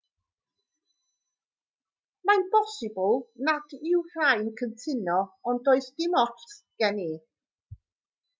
[2.29, 3.13] mae'n bosibl
[3.49, 5.19] nad yw rhai'n cytuno
[5.53, 7.11] ond does dim ots gen i